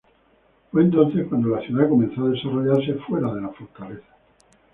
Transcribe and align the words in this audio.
Fue 0.71 0.81
entonces 0.81 1.27
cuando 1.29 1.49
la 1.55 1.61
ciudad 1.61 1.87
comenzó 1.87 2.25
a 2.25 2.29
desarrollarse 2.29 2.95
fuera 3.07 3.31
de 3.35 3.41
la 3.41 3.49
fortaleza. 3.49 4.07